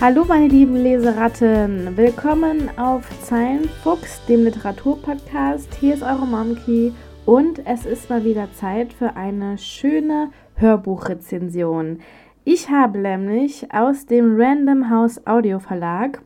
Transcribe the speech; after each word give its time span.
Hallo 0.00 0.24
meine 0.24 0.46
lieben 0.46 0.76
Leseratten, 0.76 1.96
willkommen 1.96 2.70
auf 2.78 3.04
Zeilenfuchs, 3.24 4.24
dem 4.26 4.44
Literaturpodcast. 4.44 5.74
Hier 5.74 5.94
ist 5.94 6.04
eure 6.04 6.24
Momki 6.24 6.92
und 7.26 7.66
es 7.66 7.84
ist 7.84 8.08
mal 8.08 8.24
wieder 8.24 8.48
Zeit 8.52 8.92
für 8.92 9.16
eine 9.16 9.58
schöne 9.58 10.30
Hörbuchrezension. 10.54 11.98
Ich 12.44 12.70
habe 12.70 13.00
nämlich 13.00 13.74
aus 13.74 14.06
dem 14.06 14.40
Random 14.40 14.88
House 14.88 15.26
Audio 15.26 15.58
Verlag 15.58 16.22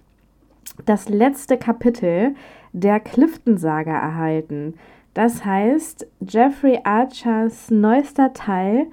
das 0.84 1.08
letzte 1.08 1.56
Kapitel 1.56 2.34
der 2.74 3.00
Clifton-Saga 3.00 3.98
erhalten. 3.98 4.74
Das 5.14 5.46
heißt, 5.46 6.06
Jeffrey 6.20 6.78
Archers 6.84 7.70
neuester 7.70 8.34
Teil 8.34 8.88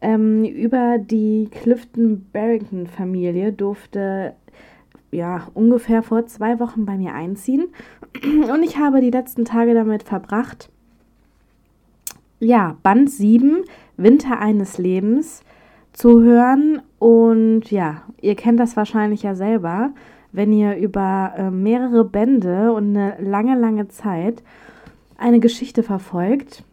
ähm, 0.00 0.44
über 0.44 0.98
die 0.98 1.48
Clifton-Barrington-Familie 1.50 3.52
durfte 3.52 4.34
ja 5.10 5.48
ungefähr 5.54 6.02
vor 6.02 6.26
zwei 6.26 6.60
Wochen 6.60 6.86
bei 6.86 6.96
mir 6.96 7.14
einziehen. 7.14 7.68
Und 8.22 8.62
ich 8.62 8.78
habe 8.78 9.00
die 9.00 9.10
letzten 9.10 9.44
Tage 9.44 9.74
damit 9.74 10.02
verbracht, 10.02 10.70
ja, 12.38 12.76
Band 12.82 13.10
7, 13.10 13.64
Winter 13.98 14.38
eines 14.38 14.78
Lebens, 14.78 15.42
zu 15.92 16.22
hören. 16.22 16.80
Und 16.98 17.70
ja, 17.70 18.02
ihr 18.20 18.34
kennt 18.34 18.58
das 18.58 18.76
wahrscheinlich 18.76 19.22
ja 19.22 19.34
selber, 19.34 19.92
wenn 20.32 20.52
ihr 20.52 20.76
über 20.76 21.32
äh, 21.36 21.50
mehrere 21.50 22.04
Bände 22.04 22.72
und 22.72 22.96
eine 22.96 23.16
lange, 23.20 23.58
lange 23.58 23.88
Zeit 23.88 24.42
eine 25.18 25.40
Geschichte 25.40 25.82
verfolgt, 25.82 26.64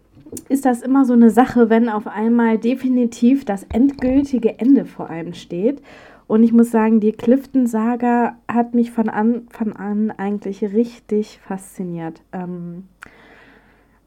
ist 0.49 0.65
das 0.65 0.81
immer 0.81 1.05
so 1.05 1.13
eine 1.13 1.29
Sache, 1.29 1.69
wenn 1.69 1.89
auf 1.89 2.07
einmal 2.07 2.57
definitiv 2.57 3.45
das 3.45 3.63
endgültige 3.63 4.59
Ende 4.59 4.85
vor 4.85 5.09
einem 5.09 5.33
steht. 5.33 5.81
Und 6.27 6.43
ich 6.43 6.51
muss 6.51 6.71
sagen, 6.71 6.99
die 6.99 7.13
Clifton-Saga 7.13 8.37
hat 8.47 8.73
mich 8.73 8.91
von 8.91 9.09
Anfang 9.09 9.73
an 9.73 10.11
eigentlich 10.11 10.61
richtig 10.61 11.39
fasziniert. 11.45 12.21
Ähm 12.33 12.83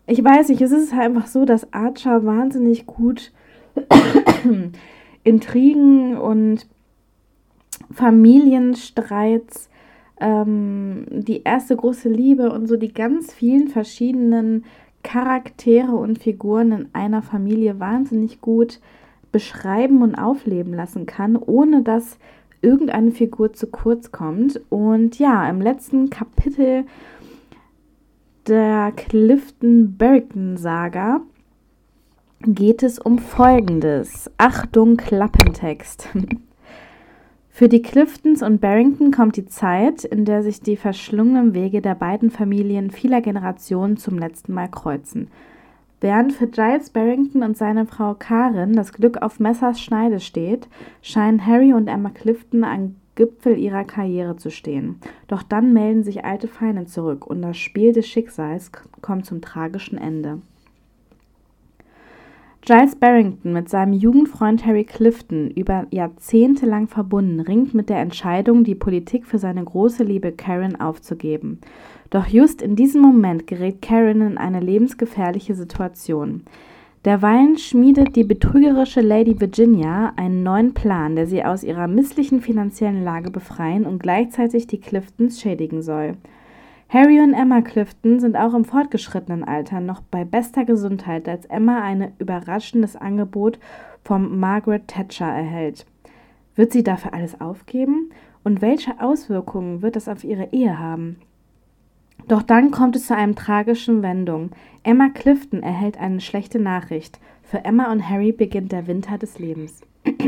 ich 0.06 0.22
weiß 0.22 0.48
nicht, 0.48 0.60
es 0.60 0.72
ist 0.72 0.92
einfach 0.92 1.26
so, 1.26 1.44
dass 1.44 1.72
Archer 1.72 2.24
wahnsinnig 2.24 2.84
gut 2.84 3.32
Intrigen 5.24 6.16
und 6.16 6.66
Familienstreits, 7.92 9.70
ähm, 10.20 11.06
die 11.10 11.42
erste 11.44 11.76
große 11.76 12.08
Liebe 12.08 12.50
und 12.52 12.66
so 12.66 12.76
die 12.76 12.92
ganz 12.92 13.32
vielen 13.32 13.68
verschiedenen 13.68 14.64
Charaktere 15.02 15.92
und 15.92 16.18
Figuren 16.18 16.72
in 16.72 16.88
einer 16.92 17.22
Familie 17.22 17.80
wahnsinnig 17.80 18.40
gut 18.40 18.80
beschreiben 19.32 20.02
und 20.02 20.16
aufleben 20.16 20.74
lassen 20.74 21.06
kann, 21.06 21.36
ohne 21.36 21.82
dass 21.82 22.18
irgendeine 22.62 23.12
Figur 23.12 23.52
zu 23.52 23.66
kurz 23.68 24.10
kommt. 24.12 24.60
Und 24.68 25.18
ja, 25.18 25.48
im 25.48 25.60
letzten 25.60 26.10
Kapitel 26.10 26.84
der 28.46 28.92
Clifton-Burton-Saga 28.92 31.20
geht 32.42 32.82
es 32.82 32.98
um 32.98 33.18
Folgendes. 33.18 34.30
Achtung, 34.38 34.96
Klappentext. 34.96 36.08
Für 37.52 37.68
die 37.68 37.82
Cliftons 37.82 38.42
und 38.42 38.60
Barrington 38.60 39.10
kommt 39.10 39.36
die 39.36 39.44
Zeit, 39.44 40.04
in 40.04 40.24
der 40.24 40.42
sich 40.42 40.60
die 40.60 40.76
verschlungenen 40.76 41.52
Wege 41.52 41.82
der 41.82 41.94
beiden 41.94 42.30
Familien 42.30 42.90
vieler 42.90 43.20
Generationen 43.20 43.96
zum 43.96 44.18
letzten 44.18 44.54
Mal 44.54 44.68
kreuzen. 44.68 45.28
Während 46.00 46.32
für 46.32 46.46
Giles 46.46 46.88
Barrington 46.88 47.42
und 47.42 47.58
seine 47.58 47.84
Frau 47.84 48.14
Karen 48.14 48.72
das 48.72 48.94
Glück 48.94 49.20
auf 49.20 49.38
Messers 49.38 49.80
Schneide 49.80 50.20
steht, 50.20 50.68
scheinen 51.02 51.44
Harry 51.44 51.74
und 51.74 51.88
Emma 51.88 52.08
Clifton 52.08 52.64
am 52.64 52.94
Gipfel 53.16 53.58
ihrer 53.58 53.84
Karriere 53.84 54.36
zu 54.36 54.50
stehen. 54.50 54.98
Doch 55.28 55.42
dann 55.42 55.74
melden 55.74 56.04
sich 56.04 56.24
alte 56.24 56.48
Feinde 56.48 56.86
zurück 56.86 57.26
und 57.26 57.42
das 57.42 57.58
Spiel 57.58 57.92
des 57.92 58.08
Schicksals 58.08 58.72
kommt 59.02 59.26
zum 59.26 59.42
tragischen 59.42 59.98
Ende. 59.98 60.40
Giles 62.62 62.94
Barrington, 62.94 63.54
mit 63.54 63.70
seinem 63.70 63.94
Jugendfreund 63.94 64.66
Harry 64.66 64.84
Clifton 64.84 65.50
über 65.50 65.86
Jahrzehnte 65.90 66.66
lang 66.66 66.88
verbunden, 66.88 67.40
ringt 67.40 67.72
mit 67.72 67.88
der 67.88 68.00
Entscheidung, 68.00 68.64
die 68.64 68.74
Politik 68.74 69.24
für 69.24 69.38
seine 69.38 69.64
große 69.64 70.04
Liebe 70.04 70.30
Karen 70.32 70.78
aufzugeben. 70.78 71.58
Doch 72.10 72.26
just 72.26 72.60
in 72.60 72.76
diesem 72.76 73.00
Moment 73.00 73.46
gerät 73.46 73.80
Karen 73.80 74.20
in 74.20 74.36
eine 74.36 74.60
lebensgefährliche 74.60 75.54
Situation. 75.54 76.42
Derweilen 77.06 77.56
schmiedet 77.56 78.14
die 78.14 78.24
betrügerische 78.24 79.00
Lady 79.00 79.40
Virginia 79.40 80.12
einen 80.16 80.42
neuen 80.42 80.74
Plan, 80.74 81.16
der 81.16 81.26
sie 81.26 81.42
aus 81.42 81.64
ihrer 81.64 81.88
misslichen 81.88 82.42
finanziellen 82.42 83.02
Lage 83.02 83.30
befreien 83.30 83.86
und 83.86 84.02
gleichzeitig 84.02 84.66
die 84.66 84.80
Cliftons 84.80 85.40
schädigen 85.40 85.80
soll. 85.80 86.18
Harry 86.92 87.20
und 87.20 87.34
Emma 87.34 87.60
Clifton 87.60 88.18
sind 88.18 88.34
auch 88.34 88.52
im 88.52 88.64
fortgeschrittenen 88.64 89.44
Alter 89.44 89.80
noch 89.80 90.00
bei 90.00 90.24
bester 90.24 90.64
Gesundheit, 90.64 91.28
als 91.28 91.46
Emma 91.46 91.80
ein 91.82 92.10
überraschendes 92.18 92.96
Angebot 92.96 93.60
vom 94.02 94.40
Margaret 94.40 94.88
Thatcher 94.88 95.26
erhält. 95.26 95.86
Wird 96.56 96.72
sie 96.72 96.82
dafür 96.82 97.14
alles 97.14 97.40
aufgeben? 97.40 98.10
Und 98.42 98.60
welche 98.60 99.00
Auswirkungen 99.00 99.82
wird 99.82 99.94
das 99.94 100.08
auf 100.08 100.24
ihre 100.24 100.48
Ehe 100.50 100.80
haben? 100.80 101.20
Doch 102.26 102.42
dann 102.42 102.72
kommt 102.72 102.96
es 102.96 103.06
zu 103.06 103.14
einer 103.14 103.36
tragischen 103.36 104.02
Wendung. 104.02 104.50
Emma 104.82 105.10
Clifton 105.10 105.62
erhält 105.62 105.96
eine 105.96 106.20
schlechte 106.20 106.58
Nachricht. 106.58 107.20
Für 107.44 107.64
Emma 107.64 107.92
und 107.92 108.08
Harry 108.08 108.32
beginnt 108.32 108.72
der 108.72 108.88
Winter 108.88 109.16
des 109.16 109.38
Lebens. 109.38 109.80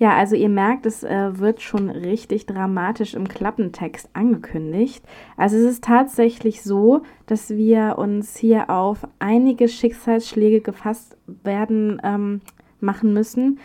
Ja, 0.00 0.16
also 0.16 0.36
ihr 0.36 0.48
merkt, 0.48 0.86
es 0.86 1.02
äh, 1.02 1.38
wird 1.40 1.60
schon 1.60 1.90
richtig 1.90 2.46
dramatisch 2.46 3.14
im 3.14 3.26
Klappentext 3.26 4.08
angekündigt. 4.12 5.04
Also 5.36 5.56
es 5.56 5.64
ist 5.64 5.84
tatsächlich 5.84 6.62
so, 6.62 7.02
dass 7.26 7.50
wir 7.50 7.98
uns 7.98 8.36
hier 8.36 8.70
auf 8.70 9.08
einige 9.18 9.66
Schicksalsschläge 9.66 10.60
gefasst 10.60 11.16
werden 11.42 12.00
ähm, 12.04 12.40
machen 12.80 13.12
müssen. 13.12 13.58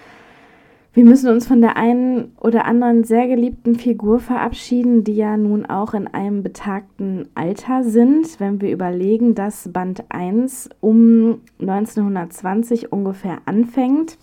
Wir 0.95 1.05
müssen 1.05 1.29
uns 1.29 1.47
von 1.47 1.61
der 1.61 1.77
einen 1.77 2.33
oder 2.39 2.65
anderen 2.65 3.03
sehr 3.03 3.27
geliebten 3.27 3.75
Figur 3.75 4.19
verabschieden, 4.19 5.03
die 5.03 5.15
ja 5.15 5.37
nun 5.37 5.67
auch 5.67 5.93
in 5.93 6.07
einem 6.07 6.41
betagten 6.41 7.29
Alter 7.35 7.83
sind. 7.83 8.39
Wenn 8.39 8.59
wir 8.59 8.71
überlegen, 8.71 9.35
dass 9.35 9.71
Band 9.71 10.05
1 10.09 10.69
um 10.81 11.41
1920 11.59 12.91
ungefähr 12.91 13.39
anfängt. 13.45 14.17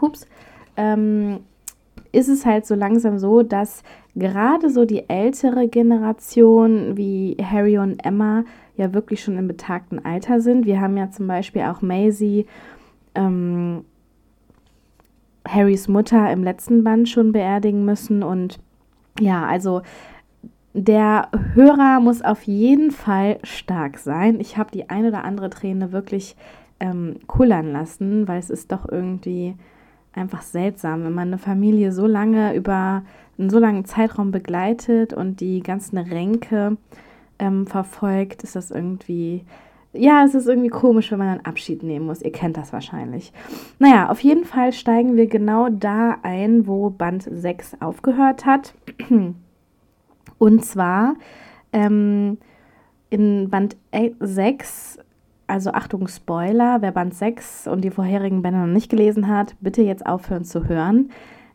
Ups 0.00 0.26
ähm, 0.78 1.40
ist 2.12 2.28
es 2.28 2.46
halt 2.46 2.64
so 2.66 2.74
langsam 2.74 3.18
so, 3.18 3.42
dass 3.42 3.82
gerade 4.14 4.70
so 4.70 4.84
die 4.84 5.08
ältere 5.08 5.68
Generation 5.68 6.96
wie 6.96 7.36
Harry 7.42 7.78
und 7.78 7.98
Emma 8.04 8.44
ja 8.76 8.94
wirklich 8.94 9.22
schon 9.22 9.36
im 9.36 9.48
betagten 9.48 10.04
Alter 10.04 10.40
sind. 10.40 10.64
Wir 10.64 10.80
haben 10.80 10.96
ja 10.96 11.10
zum 11.10 11.26
Beispiel 11.26 11.62
auch 11.62 11.82
Maisie, 11.82 12.46
ähm, 13.14 13.84
Harrys 15.46 15.88
Mutter 15.88 16.30
im 16.30 16.44
letzten 16.44 16.84
Band 16.84 17.08
schon 17.08 17.32
beerdigen 17.32 17.84
müssen. 17.84 18.22
Und 18.22 18.58
ja, 19.18 19.44
also 19.46 19.82
der 20.74 21.28
Hörer 21.54 22.00
muss 22.00 22.22
auf 22.22 22.44
jeden 22.44 22.90
Fall 22.90 23.38
stark 23.42 23.98
sein. 23.98 24.40
Ich 24.40 24.56
habe 24.56 24.70
die 24.70 24.88
ein 24.88 25.06
oder 25.06 25.24
andere 25.24 25.50
Träne 25.50 25.92
wirklich 25.92 26.36
ähm, 26.80 27.16
kullern 27.26 27.72
lassen, 27.72 28.28
weil 28.28 28.38
es 28.38 28.50
ist 28.50 28.70
doch 28.70 28.88
irgendwie 28.88 29.56
einfach 30.18 30.42
seltsam, 30.42 31.04
wenn 31.04 31.14
man 31.14 31.28
eine 31.28 31.38
Familie 31.38 31.92
so 31.92 32.06
lange 32.06 32.54
über 32.54 33.02
einen 33.38 33.50
so 33.50 33.58
langen 33.58 33.84
Zeitraum 33.84 34.30
begleitet 34.30 35.12
und 35.12 35.40
die 35.40 35.62
ganzen 35.62 35.98
Ränke 35.98 36.76
ähm, 37.38 37.66
verfolgt, 37.66 38.42
ist 38.42 38.56
das 38.56 38.70
irgendwie, 38.70 39.44
ja, 39.92 40.24
es 40.24 40.34
ist 40.34 40.48
irgendwie 40.48 40.70
komisch, 40.70 41.10
wenn 41.12 41.18
man 41.18 41.28
einen 41.28 41.44
Abschied 41.44 41.82
nehmen 41.82 42.06
muss. 42.06 42.22
Ihr 42.22 42.32
kennt 42.32 42.56
das 42.56 42.72
wahrscheinlich. 42.72 43.32
Naja, 43.78 44.10
auf 44.10 44.20
jeden 44.20 44.44
Fall 44.44 44.72
steigen 44.72 45.16
wir 45.16 45.26
genau 45.26 45.68
da 45.68 46.18
ein, 46.22 46.66
wo 46.66 46.90
Band 46.90 47.28
6 47.30 47.80
aufgehört 47.80 48.44
hat. 48.44 48.74
Und 50.38 50.64
zwar 50.64 51.14
ähm, 51.72 52.38
in 53.10 53.50
Band 53.50 53.76
6 54.20 54.98
also 55.48 55.72
Achtung, 55.72 56.06
Spoiler, 56.08 56.82
wer 56.82 56.92
Band 56.92 57.14
6 57.14 57.66
und 57.66 57.82
die 57.82 57.90
vorherigen 57.90 58.42
Bände 58.42 58.60
noch 58.60 58.66
nicht 58.66 58.90
gelesen 58.90 59.28
hat, 59.28 59.56
bitte 59.60 59.82
jetzt 59.82 60.06
aufhören 60.06 60.44
zu 60.44 60.68
hören. 60.68 61.10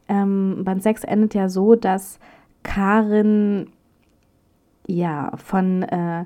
Ähm, 0.09 0.63
Band 0.65 0.83
6 0.83 1.05
endet 1.05 1.35
ja 1.35 1.47
so, 1.47 1.75
dass 1.75 2.19
Karin 2.63 3.67
ja 4.87 5.31
von 5.37 5.83
äh, 5.83 6.25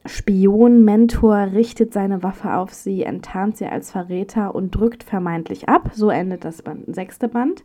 Spion, 0.04 0.84
Mentor 0.84 1.48
richtet 1.52 1.92
seine 1.92 2.22
Waffe 2.22 2.54
auf 2.54 2.72
sie, 2.72 3.02
enttarnt 3.02 3.56
sie 3.56 3.66
als 3.66 3.90
Verräter 3.90 4.54
und 4.54 4.74
drückt 4.74 5.02
vermeintlich 5.02 5.68
ab. 5.68 5.90
So 5.94 6.10
endet 6.10 6.44
das 6.44 6.62
Band, 6.62 6.94
sechste 6.94 7.28
Band. 7.28 7.64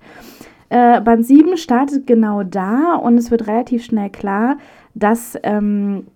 Äh, 0.70 1.02
Band 1.02 1.26
7 1.26 1.58
startet 1.58 2.08
genau 2.08 2.44
da 2.44 2.96
und 2.96 3.18
es 3.18 3.30
wird 3.30 3.48
relativ 3.48 3.84
schnell 3.84 4.10
klar, 4.10 4.58
dass 4.96 5.38
ähm, 5.44 6.08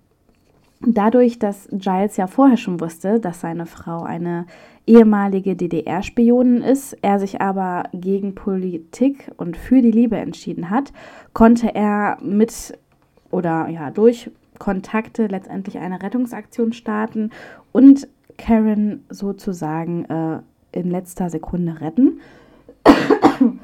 dadurch, 0.87 1.39
dass 1.39 1.67
Giles 1.71 2.17
ja 2.17 2.27
vorher 2.27 2.57
schon 2.57 2.79
wusste, 2.79 3.19
dass 3.19 3.41
seine 3.41 3.65
Frau 3.65 4.03
eine 4.03 4.45
ehemalige 4.87 5.55
DDR-Spionin 5.55 6.61
ist, 6.61 6.97
er 7.01 7.19
sich 7.19 7.41
aber 7.41 7.83
gegen 7.93 8.35
Politik 8.35 9.31
und 9.37 9.57
für 9.57 9.81
die 9.81 9.91
Liebe 9.91 10.17
entschieden 10.17 10.69
hat, 10.69 10.93
konnte 11.33 11.73
er 11.73 12.17
mit 12.21 12.77
oder 13.31 13.67
ja 13.69 13.89
durch 13.89 14.29
Kontakte 14.59 15.27
letztendlich 15.27 15.79
eine 15.79 16.01
Rettungsaktion 16.01 16.71
starten 16.73 17.31
und 17.71 18.07
Karen 18.37 19.03
sozusagen 19.09 20.05
äh, 20.05 20.39
in 20.71 20.91
letzter 20.91 21.29
Sekunde 21.29 21.81
retten. 21.81 22.19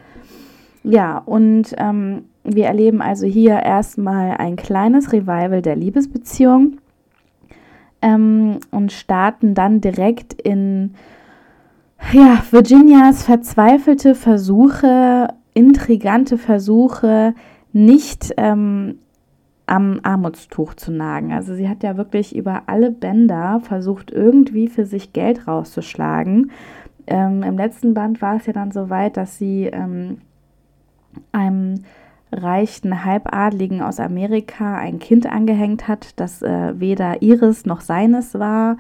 ja, 0.84 1.18
und 1.20 1.76
ähm, 1.78 2.26
wir 2.44 2.66
erleben 2.66 3.02
also 3.02 3.26
hier 3.26 3.60
erstmal 3.60 4.32
ein 4.38 4.56
kleines 4.56 5.14
Revival 5.14 5.62
der 5.62 5.76
Liebesbeziehung 5.76 6.78
ähm, 8.02 8.60
und 8.72 8.92
starten 8.92 9.54
dann 9.54 9.82
direkt 9.82 10.34
in 10.34 10.94
ja, 12.12 12.44
Virginias 12.50 13.24
verzweifelte 13.24 14.16
Versuche, 14.16 15.30
intrigante 15.54 16.38
Versuche, 16.38 17.34
nicht 17.74 18.34
ähm, 18.38 19.00
am 19.68 20.00
Armutstuch 20.04 20.74
zu 20.74 20.92
nagen. 20.92 21.32
Also 21.32 21.56
sie 21.56 21.70
hat 21.70 21.84
ja 21.84 21.96
wirklich 21.96 22.36
über 22.36 22.64
alle 22.68 22.92
Bänder 22.92 23.62
versucht, 23.64 24.12
irgendwie 24.12 24.68
für 24.68 24.86
sich 24.86 25.14
Geld 25.14 25.48
rauszuschlagen. 25.48 26.52
Ähm, 27.08 27.44
Im 27.44 27.58
letzten 27.58 27.94
Band 27.94 28.22
war 28.22 28.36
es 28.36 28.46
ja 28.46 28.54
dann 28.54 28.72
so 28.72 28.90
weit, 28.90 29.16
dass 29.16 29.38
sie 29.38 29.66
ähm, 29.66 30.18
einem 31.32 31.84
reichen 32.32 33.04
Halbadligen 33.06 33.82
aus 33.82 34.00
Amerika 34.00 34.78
ein 34.78 35.00
Kind 35.00 35.28
angehängt 35.28 35.88
hat, 35.88 36.20
das 36.20 36.42
äh, 36.42 36.80
weder 36.80 37.22
ihres 37.22 37.66
noch 37.66 37.82
seines 37.82 38.36
war. 38.36 38.78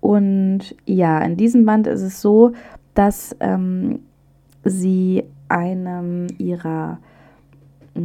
Und 0.00 0.76
ja, 0.84 1.18
in 1.20 1.36
diesem 1.36 1.64
Band 1.64 1.86
ist 1.86 2.02
es 2.02 2.20
so, 2.20 2.52
dass 2.94 3.36
ähm, 3.40 4.00
sie 4.64 5.24
einem 5.48 6.26
ihrer 6.38 6.98
äh, 7.94 8.00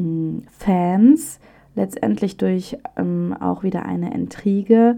Fans 0.57 1.39
letztendlich 1.75 2.37
durch 2.37 2.77
ähm, 2.97 3.35
auch 3.39 3.63
wieder 3.63 3.85
eine 3.85 4.13
Intrige 4.13 4.97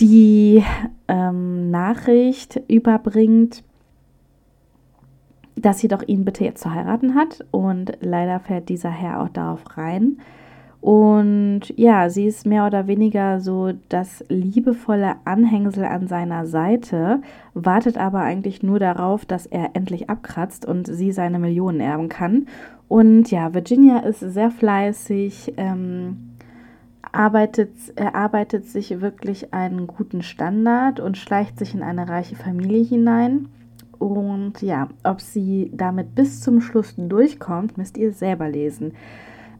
die 0.00 0.62
ähm, 1.08 1.70
Nachricht 1.70 2.60
überbringt, 2.68 3.64
dass 5.62 5.78
sie 5.78 5.88
doch 5.88 6.02
ihn 6.06 6.24
bitte 6.24 6.44
jetzt 6.44 6.62
zu 6.62 6.74
heiraten 6.74 7.14
hat. 7.14 7.44
Und 7.50 7.92
leider 8.00 8.40
fällt 8.40 8.68
dieser 8.68 8.90
Herr 8.90 9.22
auch 9.22 9.28
darauf 9.28 9.76
rein. 9.76 10.18
Und 10.82 11.72
ja, 11.76 12.10
sie 12.10 12.26
ist 12.26 12.44
mehr 12.44 12.66
oder 12.66 12.88
weniger 12.88 13.40
so 13.40 13.70
das 13.88 14.24
liebevolle 14.28 15.14
Anhängsel 15.24 15.84
an 15.84 16.08
seiner 16.08 16.44
Seite, 16.44 17.22
wartet 17.54 17.96
aber 17.96 18.22
eigentlich 18.22 18.64
nur 18.64 18.80
darauf, 18.80 19.24
dass 19.24 19.46
er 19.46 19.76
endlich 19.76 20.10
abkratzt 20.10 20.66
und 20.66 20.88
sie 20.88 21.12
seine 21.12 21.38
Millionen 21.38 21.78
erben 21.78 22.08
kann. 22.08 22.48
Und 22.88 23.30
ja, 23.30 23.54
Virginia 23.54 24.00
ist 24.00 24.18
sehr 24.18 24.50
fleißig, 24.50 25.54
ähm, 25.56 26.32
arbeitet, 27.12 27.70
erarbeitet 27.94 28.66
sich 28.66 29.00
wirklich 29.00 29.54
einen 29.54 29.86
guten 29.86 30.22
Standard 30.22 30.98
und 30.98 31.16
schleicht 31.16 31.60
sich 31.60 31.74
in 31.74 31.84
eine 31.84 32.08
reiche 32.08 32.34
Familie 32.34 32.82
hinein. 32.82 33.48
Und 34.02 34.62
ja, 34.62 34.88
ob 35.04 35.20
sie 35.20 35.70
damit 35.72 36.16
bis 36.16 36.40
zum 36.40 36.60
Schluss 36.60 36.94
durchkommt, 36.96 37.78
müsst 37.78 37.96
ihr 37.96 38.12
selber 38.12 38.48
lesen. 38.48 38.94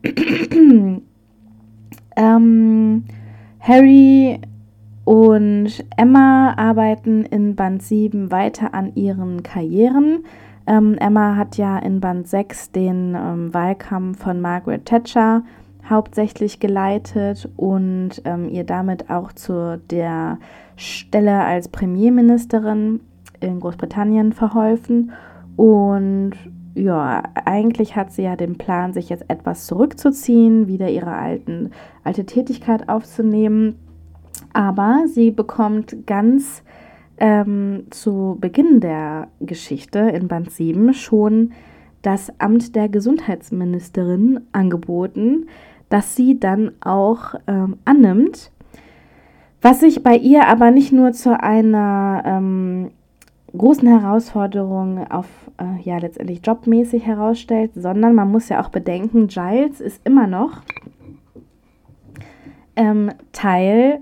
ähm, 2.17 3.05
Harry 3.61 4.41
und 5.05 5.85
Emma 5.97 6.55
arbeiten 6.57 7.25
in 7.25 7.55
Band 7.55 7.85
7 7.85 8.33
weiter 8.33 8.75
an 8.75 8.97
ihren 8.97 9.45
Karrieren. 9.45 10.25
Ähm, 10.67 10.97
Emma 10.99 11.37
hat 11.37 11.57
ja 11.57 11.79
in 11.79 12.01
Band 12.01 12.27
6 12.27 12.73
den 12.73 13.15
ähm, 13.15 13.55
Wahlkampf 13.55 14.25
von 14.25 14.41
Margaret 14.41 14.87
Thatcher 14.87 15.45
hauptsächlich 15.89 16.59
geleitet 16.59 17.49
und 17.57 18.23
ähm, 18.25 18.49
ihr 18.49 18.65
damit 18.65 19.09
auch 19.09 19.33
zu 19.33 19.81
der 19.91 20.39
Stelle 20.75 21.45
als 21.45 21.69
Premierministerin 21.69 23.03
in 23.43 23.61
Großbritannien 23.61 24.33
verholfen. 24.33 25.13
Und 25.57 26.33
ja, 26.75 27.23
eigentlich 27.45 27.97
hat 27.97 28.13
sie 28.13 28.23
ja 28.23 28.37
den 28.37 28.57
Plan, 28.57 28.93
sich 28.93 29.09
jetzt 29.09 29.29
etwas 29.29 29.67
zurückzuziehen, 29.67 30.67
wieder 30.69 30.89
ihre 30.89 31.13
alten, 31.13 31.71
alte 32.05 32.25
Tätigkeit 32.25 32.89
aufzunehmen. 32.89 33.77
Aber 34.53 35.05
sie 35.07 35.31
bekommt 35.31 36.07
ganz 36.07 36.63
ähm, 37.19 37.85
zu 37.91 38.39
Beginn 38.41 38.81
der 38.81 39.29
Geschichte 39.41 39.99
in 39.99 40.29
Band 40.29 40.51
7 40.51 40.95
schon 40.95 41.53
das 42.03 42.33
Amt 42.41 42.75
der 42.75 42.89
Gesundheitsministerin 42.89 44.41
angeboten, 44.51 45.47
das 45.89 46.17
sie 46.17 46.41
dann 46.41 46.73
auch 46.81 47.35
ähm, 47.47 47.77
annimmt. 47.85 48.51
Was 49.61 49.81
sich 49.81 50.03
bei 50.03 50.17
ihr 50.17 50.49
aber 50.49 50.73
nicht 50.73 50.93
nur 50.93 51.13
zu 51.13 51.41
einer 51.41 52.23
ähm, 52.27 52.91
großen 53.57 53.89
Herausforderungen 53.89 55.11
auf, 55.11 55.27
äh, 55.59 55.81
ja, 55.83 55.99
letztendlich 55.99 56.41
jobmäßig 56.45 57.07
herausstellt, 57.07 57.73
sondern 57.75 58.15
man 58.15 58.31
muss 58.31 58.49
ja 58.49 58.63
auch 58.63 58.71
bedenken, 58.71 59.27
Giles 59.29 59.81
ist 59.81 60.01
immer 60.07 60.27
noch 60.27 60.63
ähm, 62.77 63.11
Teil 63.33 64.01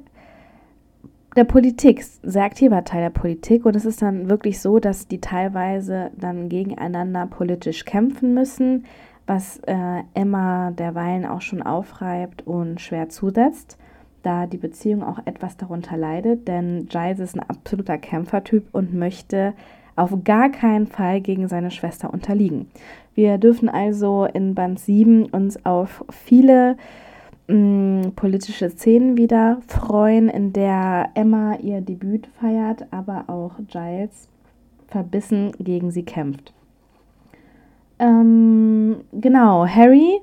der 1.36 1.44
Politik, 1.44 2.04
sehr 2.04 2.44
aktiver 2.44 2.84
Teil 2.84 3.02
der 3.02 3.10
Politik. 3.10 3.64
Und 3.64 3.76
es 3.76 3.84
ist 3.84 4.02
dann 4.02 4.28
wirklich 4.28 4.60
so, 4.60 4.78
dass 4.78 5.08
die 5.08 5.20
teilweise 5.20 6.10
dann 6.16 6.48
gegeneinander 6.48 7.26
politisch 7.26 7.84
kämpfen 7.84 8.34
müssen, 8.34 8.84
was 9.26 9.58
äh, 9.66 10.02
Emma 10.14 10.72
derweilen 10.72 11.24
auch 11.24 11.40
schon 11.40 11.62
aufreibt 11.62 12.46
und 12.46 12.80
schwer 12.80 13.08
zusetzt 13.08 13.78
da 14.22 14.46
die 14.46 14.56
Beziehung 14.56 15.02
auch 15.02 15.18
etwas 15.24 15.56
darunter 15.56 15.96
leidet, 15.96 16.48
denn 16.48 16.86
Giles 16.86 17.18
ist 17.18 17.36
ein 17.36 17.48
absoluter 17.48 17.98
Kämpfertyp 17.98 18.68
und 18.72 18.94
möchte 18.94 19.54
auf 19.96 20.12
gar 20.24 20.50
keinen 20.50 20.86
Fall 20.86 21.20
gegen 21.20 21.48
seine 21.48 21.70
Schwester 21.70 22.12
unterliegen. 22.12 22.70
Wir 23.14 23.38
dürfen 23.38 23.68
also 23.68 24.26
in 24.32 24.54
Band 24.54 24.78
7 24.80 25.26
uns 25.26 25.64
auf 25.66 26.04
viele 26.10 26.76
mh, 27.48 27.54
mm, 27.54 28.12
politische 28.16 28.70
Szenen 28.70 29.16
wieder 29.16 29.58
freuen, 29.66 30.28
in 30.28 30.52
der 30.52 31.10
Emma 31.14 31.56
ihr 31.56 31.80
Debüt 31.80 32.28
feiert, 32.40 32.86
aber 32.90 33.24
auch 33.26 33.52
Giles 33.66 34.28
verbissen 34.88 35.52
gegen 35.58 35.90
sie 35.90 36.02
kämpft. 36.02 36.52
Ähm, 37.98 39.02
genau, 39.12 39.66
Harry 39.66 40.20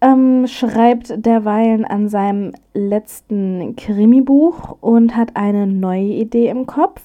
ähm, 0.00 0.46
schreibt 0.46 1.24
derweilen 1.24 1.84
an 1.84 2.08
seinem 2.08 2.52
letzten 2.74 3.76
Krimibuch 3.76 4.76
und 4.80 5.16
hat 5.16 5.36
eine 5.36 5.66
neue 5.66 6.12
Idee 6.12 6.48
im 6.48 6.66
Kopf, 6.66 7.02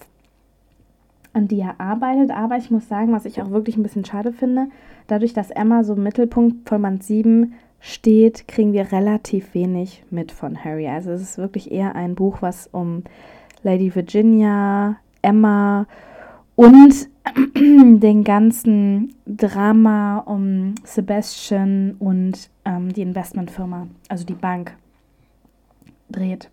an 1.34 1.48
die 1.48 1.60
er 1.60 1.80
arbeitet. 1.80 2.32
Aber 2.32 2.58
ich 2.58 2.70
muss 2.72 2.88
sagen, 2.88 3.12
was 3.12 3.26
ich 3.26 3.42
auch 3.42 3.52
wirklich 3.52 3.78
ein 3.78 3.84
bisschen 3.84 4.06
schade 4.06 4.32
finde, 4.32 4.68
dadurch, 5.08 5.34
dass 5.34 5.50
Emma 5.50 5.84
so 5.84 5.94
im 5.94 6.04
Mittelpunkt 6.04 6.70
von 6.70 6.82
Band 6.82 7.04
7 7.04 7.54
steht, 7.80 8.48
kriegen 8.48 8.74
wir 8.74 8.92
relativ 8.92 9.54
wenig 9.54 10.04
mit 10.10 10.32
von 10.32 10.64
Harry. 10.64 10.88
Also 10.88 11.12
es 11.12 11.22
ist 11.22 11.38
wirklich 11.38 11.72
eher 11.72 11.96
ein 11.96 12.16
Buch, 12.16 12.38
was 12.42 12.68
um 12.72 13.04
Lady 13.64 13.94
Virginia, 13.94 14.98
Emma 15.22 15.88
und 16.56 17.10
den 17.56 18.24
ganzen 18.24 19.16
Drama 19.26 20.20
um 20.20 20.76
Sebastian 20.84 21.96
und 22.00 22.50
ähm, 22.66 22.92
die 22.92 23.02
Investmentfirma, 23.02 23.88
also 24.10 24.26
die 24.26 24.34
Bank, 24.34 24.76
dreht. 26.10 26.50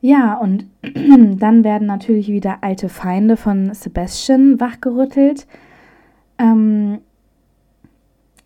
Ja, 0.00 0.34
und 0.34 0.66
dann 0.82 1.64
werden 1.64 1.86
natürlich 1.86 2.28
wieder 2.28 2.58
alte 2.62 2.88
Feinde 2.88 3.36
von 3.36 3.72
Sebastian 3.74 4.60
wachgerüttelt, 4.60 5.46
ähm, 6.38 6.98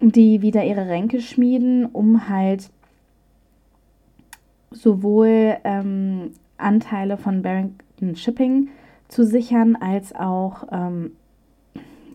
die 0.01 0.43
wieder 0.43 0.65
ihre 0.65 0.89
Ränke 0.89 1.21
schmieden, 1.21 1.87
um 1.87 2.29
halt 2.29 2.71
sowohl 4.71 5.57
ähm, 5.65 6.33
Anteile 6.57 7.17
von 7.19 7.43
Barrington 7.43 8.17
Shipping 8.17 8.69
zu 9.09 9.25
sichern, 9.25 9.77
als 9.77 10.15
auch 10.15 10.67
ähm, 10.73 11.13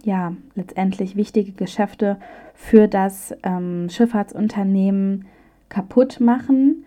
ja, 0.04 0.34
letztendlich 0.56 1.16
wichtige 1.16 1.51
Geschäfte 1.51 2.18
für 2.54 2.88
das 2.88 3.36
ähm, 3.44 3.88
Schifffahrtsunternehmen 3.89 5.25
kaputt 5.70 6.20
machen. 6.20 6.84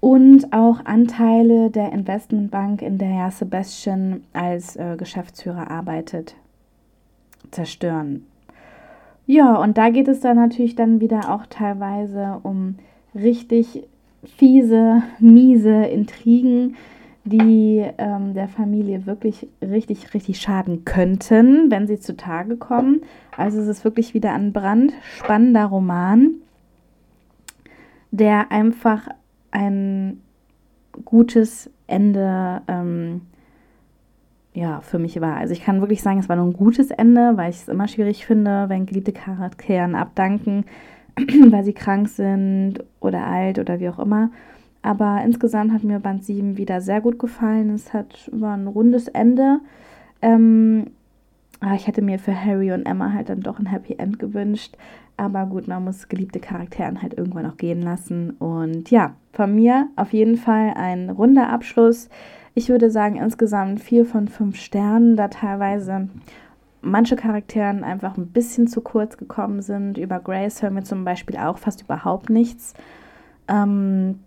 und 0.00 0.52
auch 0.52 0.84
Anteile 0.84 1.70
der 1.70 1.92
Investmentbank, 1.92 2.82
in 2.82 2.98
der 2.98 3.30
Sebastian 3.32 4.22
als 4.32 4.76
äh, 4.76 4.96
Geschäftsführer 4.96 5.70
arbeitet, 5.70 6.36
zerstören. 7.50 8.24
Ja, 9.26 9.56
und 9.56 9.76
da 9.76 9.90
geht 9.90 10.08
es 10.08 10.20
dann 10.20 10.36
natürlich 10.36 10.76
dann 10.76 11.00
wieder 11.00 11.34
auch 11.34 11.46
teilweise 11.46 12.38
um 12.44 12.76
richtig 13.14 13.82
fiese, 14.24 15.02
miese 15.18 15.84
Intrigen, 15.84 16.76
die 17.28 17.84
ähm, 17.98 18.34
der 18.34 18.48
Familie 18.48 19.06
wirklich 19.06 19.48
richtig, 19.62 20.14
richtig 20.14 20.40
schaden 20.40 20.84
könnten, 20.84 21.70
wenn 21.70 21.86
sie 21.86 21.98
zutage 21.98 22.56
kommen. 22.56 23.02
Also 23.36 23.60
es 23.60 23.68
ist 23.68 23.84
wirklich 23.84 24.14
wieder 24.14 24.32
ein 24.32 24.52
brandspannender 24.52 25.66
Roman, 25.66 26.34
der 28.10 28.50
einfach 28.50 29.08
ein 29.50 30.20
gutes 31.04 31.70
Ende 31.86 32.62
ähm, 32.68 33.22
ja, 34.54 34.80
für 34.80 34.98
mich 34.98 35.20
war. 35.20 35.36
Also 35.36 35.52
ich 35.52 35.62
kann 35.62 35.80
wirklich 35.80 36.02
sagen, 36.02 36.18
es 36.18 36.28
war 36.28 36.36
nur 36.36 36.46
ein 36.46 36.52
gutes 36.52 36.90
Ende, 36.90 37.36
weil 37.36 37.50
ich 37.50 37.56
es 37.56 37.68
immer 37.68 37.86
schwierig 37.86 38.26
finde, 38.26 38.68
wenn 38.68 38.86
geliebte 38.86 39.12
Charakteren 39.12 39.94
abdanken, 39.94 40.64
weil 41.50 41.64
sie 41.64 41.74
krank 41.74 42.08
sind 42.08 42.80
oder 43.00 43.24
alt 43.24 43.58
oder 43.58 43.78
wie 43.78 43.88
auch 43.88 43.98
immer. 43.98 44.30
Aber 44.88 45.20
insgesamt 45.22 45.70
hat 45.70 45.84
mir 45.84 45.98
Band 45.98 46.24
7 46.24 46.56
wieder 46.56 46.80
sehr 46.80 47.02
gut 47.02 47.18
gefallen. 47.18 47.68
Es 47.74 47.92
hat 47.92 48.30
war 48.32 48.56
ein 48.56 48.66
rundes 48.66 49.06
Ende. 49.06 49.60
Ähm, 50.22 50.86
ah, 51.60 51.74
ich 51.74 51.86
hätte 51.86 52.00
mir 52.00 52.18
für 52.18 52.34
Harry 52.34 52.72
und 52.72 52.86
Emma 52.86 53.12
halt 53.12 53.28
dann 53.28 53.42
doch 53.42 53.58
ein 53.58 53.66
Happy 53.66 53.96
End 53.98 54.18
gewünscht. 54.18 54.78
Aber 55.18 55.44
gut, 55.44 55.68
man 55.68 55.84
muss 55.84 56.08
geliebte 56.08 56.40
Charakteren 56.40 57.02
halt 57.02 57.12
irgendwann 57.12 57.44
auch 57.44 57.58
gehen 57.58 57.82
lassen. 57.82 58.30
Und 58.38 58.90
ja, 58.90 59.12
von 59.34 59.54
mir 59.54 59.88
auf 59.96 60.14
jeden 60.14 60.36
Fall 60.38 60.72
ein 60.74 61.10
runder 61.10 61.50
Abschluss. 61.50 62.08
Ich 62.54 62.70
würde 62.70 62.90
sagen, 62.90 63.16
insgesamt 63.16 63.80
vier 63.80 64.06
von 64.06 64.26
fünf 64.26 64.56
Sternen, 64.56 65.16
da 65.16 65.28
teilweise 65.28 66.08
manche 66.80 67.16
Charakteren 67.16 67.84
einfach 67.84 68.16
ein 68.16 68.28
bisschen 68.28 68.68
zu 68.68 68.80
kurz 68.80 69.18
gekommen 69.18 69.60
sind. 69.60 69.98
Über 69.98 70.18
Grace 70.18 70.62
hören 70.62 70.76
wir 70.76 70.84
zum 70.84 71.04
Beispiel 71.04 71.36
auch 71.36 71.58
fast 71.58 71.82
überhaupt 71.82 72.30
nichts. 72.30 72.72
Ähm, 73.48 74.20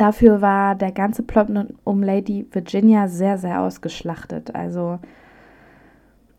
dafür 0.00 0.40
war 0.40 0.74
der 0.74 0.92
ganze 0.92 1.22
Plot 1.22 1.48
um 1.84 2.02
Lady 2.02 2.46
Virginia 2.50 3.08
sehr, 3.08 3.38
sehr 3.38 3.60
ausgeschlachtet. 3.62 4.54
Also 4.54 4.98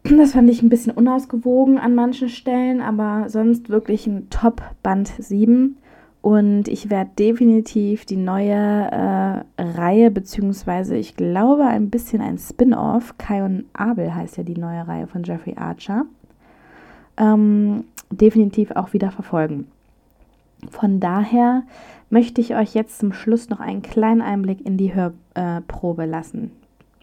das 0.04 0.34
fand 0.34 0.50
ich 0.50 0.62
ein 0.62 0.70
bisschen 0.70 0.94
unausgewogen 0.94 1.78
an 1.78 1.96
manchen 1.96 2.30
Stellen, 2.30 2.82
aber 2.82 3.30
sonst 3.30 3.70
wirklich 3.70 4.08
ein 4.08 4.30
Top-Band 4.30 5.12
7. 5.18 5.78
Und 6.22 6.68
ich 6.68 6.90
werde 6.90 7.12
definitiv 7.18 8.06
die 8.06 8.18
neue 8.18 8.52
äh, 8.52 9.62
Reihe, 9.62 10.12
beziehungsweise 10.12 10.98
ich 10.98 11.16
glaube 11.16 11.66
ein 11.66 11.90
bisschen 11.90 12.22
ein 12.22 12.38
Spin-off, 12.38 13.18
Kai 13.18 13.46
und 13.46 13.66
Abel 13.74 14.14
heißt 14.14 14.38
ja 14.38 14.44
die 14.44 14.58
neue 14.58 14.88
Reihe 14.88 15.08
von 15.08 15.24
Jeffrey 15.24 15.56
Archer, 15.56 16.06
ähm, 17.18 17.86
definitiv 18.12 18.72
auch 18.72 18.94
wieder 18.94 19.12
verfolgen. 19.12 19.68
Von 20.70 21.00
daher 21.00 21.64
möchte 22.10 22.42
ich 22.42 22.56
euch 22.56 22.74
jetzt 22.74 23.00
zum 23.00 23.14
Schluss 23.14 23.50
noch 23.50 23.60
einen 23.60 23.82
kleinen 23.82 24.22
Einblick 24.22 24.62
in 24.62 24.78
die 24.78 24.94
Hörprobe 24.94 26.04
äh, 26.04 26.08
lassen. 26.08 26.52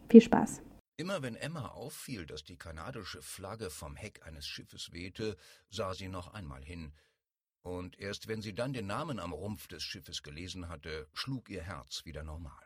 Viel 0.08 0.20
Spaß! 0.20 0.62
Immer 0.96 1.22
wenn 1.22 1.34
Emma 1.34 1.68
auffiel, 1.68 2.24
dass 2.24 2.44
die 2.44 2.56
kanadische 2.56 3.20
Flagge 3.20 3.68
vom 3.68 3.96
Heck 3.96 4.24
eines 4.24 4.46
Schiffes 4.46 4.92
wehte, 4.92 5.36
sah 5.68 5.92
sie 5.92 6.08
noch 6.08 6.32
einmal 6.34 6.62
hin, 6.62 6.92
und 7.62 7.98
erst 7.98 8.28
wenn 8.28 8.42
sie 8.42 8.54
dann 8.54 8.74
den 8.74 8.86
Namen 8.86 9.18
am 9.18 9.32
Rumpf 9.32 9.66
des 9.68 9.82
Schiffes 9.82 10.22
gelesen 10.22 10.68
hatte, 10.68 11.08
schlug 11.14 11.48
ihr 11.48 11.62
Herz 11.62 12.04
wieder 12.04 12.22
normal. 12.22 12.62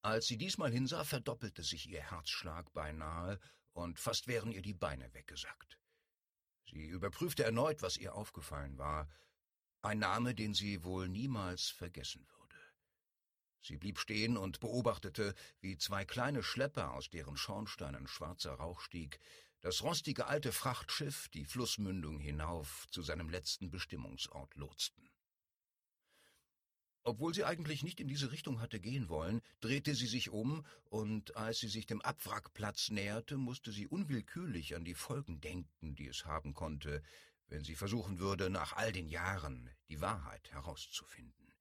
Als 0.00 0.26
sie 0.26 0.38
diesmal 0.38 0.70
hinsah, 0.70 1.04
verdoppelte 1.04 1.62
sich 1.62 1.88
ihr 1.88 2.02
Herzschlag 2.02 2.72
beinahe, 2.72 3.38
und 3.72 3.98
fast 3.98 4.28
wären 4.28 4.52
ihr 4.52 4.62
die 4.62 4.74
Beine 4.74 5.12
weggesackt. 5.12 5.78
Sie 6.70 6.86
überprüfte 6.86 7.42
erneut, 7.42 7.82
was 7.82 7.96
ihr 7.96 8.14
aufgefallen 8.14 8.78
war, 8.78 9.08
ein 9.82 9.98
Name, 9.98 10.34
den 10.34 10.54
sie 10.54 10.84
wohl 10.84 11.08
niemals 11.08 11.68
vergessen 11.68 12.26
würde. 12.28 12.56
Sie 13.60 13.76
blieb 13.76 13.98
stehen 13.98 14.36
und 14.36 14.60
beobachtete, 14.60 15.34
wie 15.60 15.76
zwei 15.76 16.04
kleine 16.04 16.42
Schlepper, 16.42 16.94
aus 16.94 17.10
deren 17.10 17.36
Schornsteinen 17.36 18.06
schwarzer 18.06 18.54
Rauch 18.54 18.80
stieg, 18.80 19.18
das 19.60 19.82
rostige 19.82 20.26
alte 20.26 20.50
Frachtschiff 20.50 21.28
die 21.28 21.44
Flussmündung 21.44 22.18
hinauf 22.18 22.86
zu 22.90 23.02
seinem 23.02 23.28
letzten 23.28 23.70
Bestimmungsort 23.70 24.56
lotsten. 24.56 25.08
Obwohl 27.04 27.34
sie 27.34 27.44
eigentlich 27.44 27.82
nicht 27.82 27.98
in 27.98 28.06
diese 28.06 28.30
Richtung 28.30 28.60
hatte 28.60 28.78
gehen 28.78 29.08
wollen, 29.08 29.42
drehte 29.60 29.94
sie 29.94 30.06
sich 30.06 30.30
um, 30.30 30.64
und 30.84 31.36
als 31.36 31.58
sie 31.58 31.68
sich 31.68 31.86
dem 31.86 32.00
Abwrackplatz 32.00 32.90
näherte, 32.90 33.36
musste 33.36 33.72
sie 33.72 33.88
unwillkürlich 33.88 34.76
an 34.76 34.84
die 34.84 34.94
Folgen 34.94 35.40
denken, 35.40 35.96
die 35.96 36.06
es 36.06 36.24
haben 36.24 36.54
konnte, 36.54 37.02
wenn 37.52 37.64
sie 37.64 37.74
versuchen 37.74 38.18
würde, 38.18 38.48
nach 38.48 38.72
all 38.72 38.92
den 38.92 39.10
Jahren 39.10 39.70
die 39.90 40.00
Wahrheit 40.00 40.50
herauszufinden. 40.52 41.52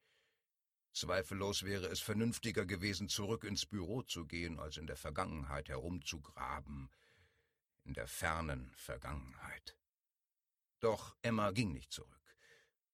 Zweifellos 0.94 1.64
wäre 1.64 1.88
es 1.88 2.00
vernünftiger 2.00 2.66
gewesen, 2.66 3.10
zurück 3.10 3.44
ins 3.44 3.66
Büro 3.66 4.02
zu 4.02 4.26
gehen, 4.26 4.58
als 4.58 4.78
in 4.78 4.88
der 4.88 4.96
Vergangenheit 4.96 5.68
herumzugraben, 5.68 6.90
in 7.84 7.94
der 7.94 8.08
fernen 8.08 8.72
Vergangenheit. 8.74 9.76
Doch 10.80 11.18
Emma 11.22 11.52
ging 11.52 11.74
nicht 11.74 11.92
zurück. 11.92 12.38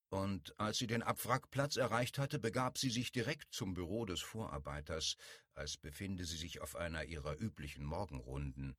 Und 0.10 0.60
als 0.60 0.80
sie 0.80 0.88
den 0.88 1.04
Abwrackplatz 1.04 1.76
erreicht 1.76 2.18
hatte, 2.18 2.40
begab 2.40 2.80
sie 2.80 2.90
sich 2.90 3.12
direkt 3.12 3.54
zum 3.54 3.76
Büro 3.76 4.06
des 4.06 4.22
Vorarbeiters, 4.22 5.18
als 5.54 5.78
befinde 5.78 6.26
sie 6.26 6.38
sich 6.38 6.62
auf 6.62 6.76
einer 6.76 7.04
ihrer 7.04 7.40
üblichen 7.40 7.86
Morgenrunden. 7.86 8.76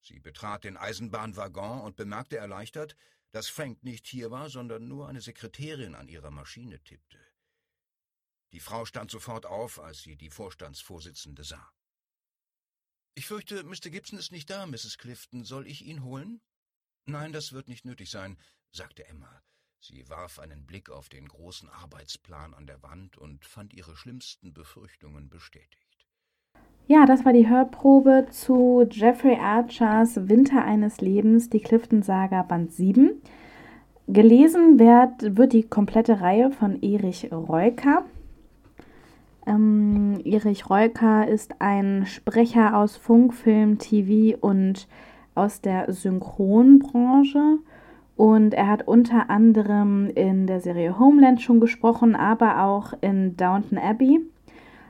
Sie 0.00 0.18
betrat 0.18 0.64
den 0.64 0.76
Eisenbahnwaggon 0.76 1.82
und 1.82 1.96
bemerkte 1.96 2.36
erleichtert, 2.36 2.96
dass 3.30 3.48
Frank 3.48 3.84
nicht 3.84 4.06
hier 4.06 4.30
war, 4.30 4.48
sondern 4.48 4.88
nur 4.88 5.08
eine 5.08 5.20
Sekretärin 5.20 5.94
an 5.94 6.08
ihrer 6.08 6.30
Maschine 6.30 6.82
tippte. 6.82 7.18
Die 8.52 8.60
Frau 8.60 8.84
stand 8.86 9.10
sofort 9.10 9.44
auf, 9.44 9.78
als 9.78 10.02
sie 10.02 10.16
die 10.16 10.30
Vorstandsvorsitzende 10.30 11.44
sah. 11.44 11.70
Ich 13.14 13.26
fürchte, 13.26 13.64
Mr. 13.64 13.90
Gibson 13.90 14.18
ist 14.18 14.32
nicht 14.32 14.48
da, 14.48 14.64
Mrs. 14.66 14.96
Clifton. 14.96 15.44
Soll 15.44 15.66
ich 15.66 15.84
ihn 15.84 16.02
holen? 16.02 16.40
Nein, 17.04 17.32
das 17.32 17.52
wird 17.52 17.68
nicht 17.68 17.84
nötig 17.84 18.10
sein, 18.10 18.38
sagte 18.70 19.06
Emma. 19.06 19.42
Sie 19.80 20.08
warf 20.08 20.38
einen 20.38 20.66
Blick 20.66 20.90
auf 20.90 21.08
den 21.08 21.28
großen 21.28 21.68
Arbeitsplan 21.68 22.54
an 22.54 22.66
der 22.66 22.82
Wand 22.82 23.16
und 23.16 23.44
fand 23.44 23.72
ihre 23.74 23.96
schlimmsten 23.96 24.52
Befürchtungen 24.52 25.28
bestätigt. 25.28 25.87
Ja, 26.90 27.04
das 27.04 27.26
war 27.26 27.34
die 27.34 27.50
Hörprobe 27.50 28.28
zu 28.30 28.82
Jeffrey 28.90 29.36
Archers 29.38 30.26
Winter 30.30 30.64
eines 30.64 31.02
Lebens, 31.02 31.50
die 31.50 31.60
Clifton-Saga 31.60 32.40
Band 32.44 32.72
7. 32.72 33.10
Gelesen 34.06 34.78
wird, 34.78 35.36
wird 35.36 35.52
die 35.52 35.64
komplette 35.64 36.22
Reihe 36.22 36.50
von 36.50 36.80
Erich 36.80 37.30
Reuker. 37.30 38.06
Ähm, 39.46 40.18
Erich 40.24 40.70
Reuker 40.70 41.28
ist 41.28 41.56
ein 41.58 42.06
Sprecher 42.06 42.74
aus 42.74 42.96
Funk, 42.96 43.34
Film, 43.34 43.76
TV 43.76 44.38
und 44.40 44.88
aus 45.34 45.60
der 45.60 45.92
Synchronbranche. 45.92 47.58
Und 48.16 48.54
er 48.54 48.66
hat 48.66 48.88
unter 48.88 49.28
anderem 49.28 50.08
in 50.14 50.46
der 50.46 50.62
Serie 50.62 50.98
Homeland 50.98 51.42
schon 51.42 51.60
gesprochen, 51.60 52.16
aber 52.16 52.62
auch 52.62 52.94
in 53.02 53.36
Downton 53.36 53.76
Abbey. 53.76 54.22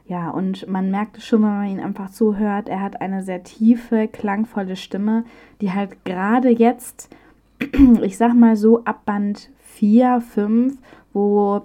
Ja, 0.08 0.30
und 0.30 0.66
man 0.66 0.90
merkt 0.90 1.20
schon, 1.20 1.42
wenn 1.42 1.48
man 1.48 1.66
ihn 1.66 1.80
einfach 1.80 2.10
zuhört, 2.10 2.70
er 2.70 2.80
hat 2.80 3.02
eine 3.02 3.22
sehr 3.22 3.44
tiefe, 3.44 4.08
klangvolle 4.08 4.74
Stimme, 4.74 5.24
die 5.60 5.72
halt 5.72 6.02
gerade 6.06 6.48
jetzt, 6.48 7.14
ich 8.02 8.16
sag 8.16 8.34
mal 8.34 8.56
so, 8.56 8.84
ab 8.84 9.04
Band 9.04 9.50
4, 9.58 10.22
5, 10.22 10.78
wo 11.12 11.60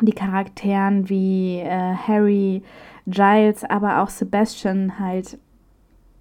die 0.00 0.12
Charakteren 0.12 1.08
wie 1.08 1.58
äh, 1.58 1.94
Harry, 1.94 2.62
Giles, 3.06 3.64
aber 3.64 4.02
auch 4.02 4.08
Sebastian 4.08 5.00
halt 5.00 5.36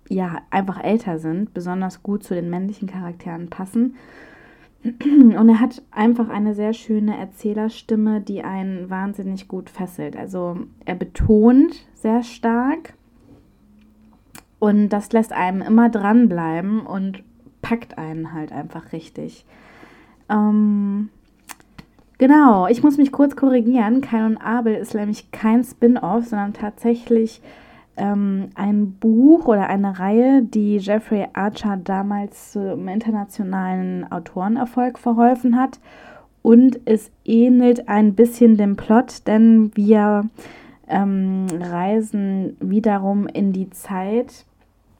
ja 0.10 0.40
einfach 0.50 0.84
älter 0.84 1.20
sind, 1.20 1.54
besonders 1.54 2.02
gut 2.02 2.24
zu 2.24 2.34
den 2.34 2.50
männlichen 2.50 2.88
Charakteren 2.88 3.50
passen. 3.50 3.96
Und 4.84 5.50
er 5.50 5.60
hat 5.60 5.82
einfach 5.92 6.30
eine 6.30 6.56
sehr 6.56 6.74
schöne 6.74 7.18
Erzählerstimme, 7.18 8.20
die 8.20 8.44
einen 8.44 8.90
wahnsinnig 8.90 9.48
gut 9.48 9.70
fesselt. 9.70 10.18
Also 10.18 10.58
er 10.84 10.96
betont 10.96 11.88
sehr 11.94 12.22
stark 12.24 12.94
und 14.60 14.90
das 14.90 15.12
lässt 15.14 15.32
einem 15.32 15.62
immer 15.62 15.90
dranbleiben 15.90 16.82
und 16.82 17.24
packt 17.62 17.98
einen 17.98 18.34
halt 18.34 18.52
einfach 18.52 18.92
richtig. 18.92 19.46
Ähm, 20.30 21.10
Genau, 22.24 22.68
ich 22.68 22.82
muss 22.84 22.98
mich 22.98 23.12
kurz 23.12 23.36
korrigieren. 23.36 24.00
Kain 24.00 24.26
und 24.26 24.38
Abel 24.38 24.76
ist 24.76 24.94
nämlich 24.94 25.32
kein 25.32 25.62
Spin-off, 25.64 26.28
sondern 26.28 26.54
tatsächlich 26.54 27.42
ähm, 27.98 28.50
ein 28.56 28.94
Buch 28.94 29.48
oder 29.48 29.68
eine 29.68 30.00
Reihe, 30.00 30.42
die 30.42 30.78
Jeffrey 30.78 31.28
Archer 31.34 31.78
damals 31.78 32.54
zum 32.54 32.88
internationalen 32.88 34.10
Autorenerfolg 34.12 35.00
verholfen 35.00 35.58
hat. 35.58 35.80
und 36.44 36.80
es 36.86 37.10
ähnelt 37.26 37.88
ein 37.88 38.14
bisschen 38.16 38.58
dem 38.58 38.76
Plot, 38.76 39.28
denn 39.28 39.72
wir 39.76 40.30
ähm, 40.88 41.48
reisen 41.60 42.58
wiederum 42.60 43.28
in 43.28 43.54
die 43.54 43.70
Zeit, 43.70 44.46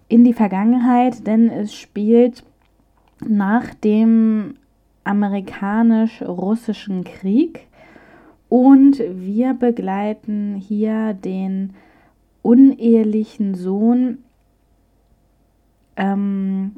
in 0.08 0.24
die 0.24 0.34
Vergangenheit, 0.34 1.28
denn 1.28 1.50
es 1.50 1.76
spielt 1.76 2.44
nach 3.20 3.74
dem 3.76 4.56
amerikanisch-russischen 5.04 7.04
Krieg 7.04 7.68
und 8.48 9.00
wir 9.00 9.54
begleiten 9.54 10.56
hier 10.56 11.14
den 11.14 11.74
unehelichen 12.44 13.56
Sohn 13.56 14.20
ähm, 15.96 16.76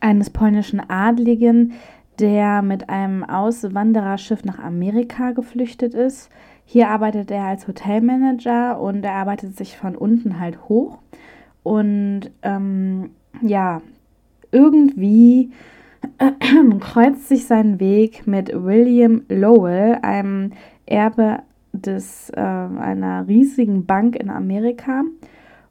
eines 0.00 0.28
polnischen 0.28 0.80
Adligen, 0.80 1.72
der 2.18 2.60
mit 2.60 2.90
einem 2.90 3.24
Auswandererschiff 3.24 4.44
nach 4.44 4.58
Amerika 4.58 5.30
geflüchtet 5.30 5.94
ist. 5.94 6.28
Hier 6.66 6.90
arbeitet 6.90 7.30
er 7.30 7.44
als 7.44 7.66
Hotelmanager 7.66 8.78
und 8.80 9.04
er 9.04 9.14
arbeitet 9.14 9.56
sich 9.56 9.76
von 9.76 9.96
unten 9.96 10.38
halt 10.38 10.68
hoch. 10.68 10.98
Und 11.62 12.30
ähm, 12.42 13.10
ja, 13.40 13.80
irgendwie 14.50 15.52
äh, 16.18 16.32
kreuzt 16.80 17.28
sich 17.28 17.46
sein 17.46 17.80
Weg 17.80 18.26
mit 18.26 18.52
William 18.52 19.22
Lowell, 19.28 19.98
einem 20.02 20.52
Erbe 20.86 21.42
des, 21.72 22.30
äh, 22.30 22.40
einer 22.40 23.26
riesigen 23.28 23.86
Bank 23.86 24.16
in 24.16 24.30
Amerika. 24.30 25.04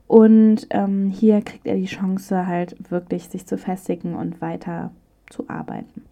Und 0.08 0.68
ähm, 0.72 1.08
hier 1.08 1.42
kriegt 1.42 1.66
er 1.66 1.76
die 1.76 1.86
Chance, 1.86 2.46
halt 2.46 2.92
wirklich 2.92 3.30
sich 3.30 3.46
zu 3.46 3.58
festigen 3.58 4.16
und 4.16 4.42
weiter 4.42 4.92
zu 5.30 5.50
arbeiten. 5.50 6.04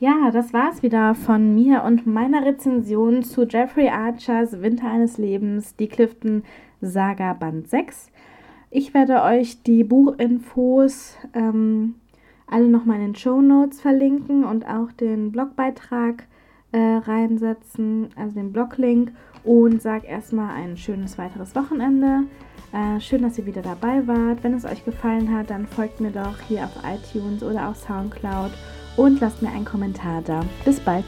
Ja, 0.00 0.30
das 0.32 0.54
war's 0.54 0.82
wieder 0.82 1.14
von 1.14 1.54
mir 1.54 1.84
und 1.84 2.06
meiner 2.06 2.44
Rezension 2.44 3.22
zu 3.22 3.46
Jeffrey 3.46 3.90
Archers 3.90 4.62
Winter 4.62 4.90
eines 4.90 5.18
Lebens, 5.18 5.76
die 5.76 5.88
Clifton 5.88 6.42
Saga 6.80 7.34
Band 7.34 7.68
6. 7.68 8.10
Ich 8.70 8.94
werde 8.94 9.22
euch 9.22 9.62
die 9.62 9.84
Buchinfos 9.84 11.18
ähm, 11.34 11.96
alle 12.46 12.68
nochmal 12.68 12.96
in 12.96 13.08
den 13.08 13.14
Show 13.14 13.40
Notes 13.42 13.80
verlinken 13.80 14.44
und 14.44 14.66
auch 14.66 14.90
den 14.92 15.32
Blogbeitrag 15.32 16.24
äh, 16.72 16.78
reinsetzen, 16.78 18.10
also 18.16 18.34
den 18.34 18.52
Bloglink 18.52 19.12
und 19.44 19.82
sage 19.82 20.06
erstmal 20.06 20.54
ein 20.54 20.76
schönes 20.76 21.18
weiteres 21.18 21.54
Wochenende. 21.54 22.24
Äh, 22.72 23.00
schön, 23.00 23.22
dass 23.22 23.38
ihr 23.38 23.46
wieder 23.46 23.62
dabei 23.62 24.06
wart. 24.06 24.42
Wenn 24.42 24.54
es 24.54 24.64
euch 24.64 24.84
gefallen 24.84 25.34
hat, 25.34 25.50
dann 25.50 25.66
folgt 25.66 26.00
mir 26.00 26.10
doch 26.12 26.38
hier 26.46 26.64
auf 26.64 26.76
iTunes 26.84 27.42
oder 27.42 27.68
auf 27.68 27.76
Soundcloud 27.76 28.52
und 28.96 29.20
lasst 29.20 29.42
mir 29.42 29.50
einen 29.50 29.64
Kommentar 29.64 30.22
da. 30.22 30.42
Bis 30.64 30.78
bald. 30.78 31.04